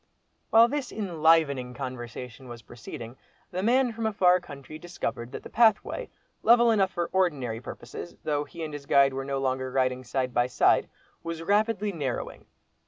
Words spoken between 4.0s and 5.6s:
a far country discovered that the